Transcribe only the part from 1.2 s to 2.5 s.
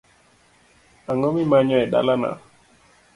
mimanyo e dalana?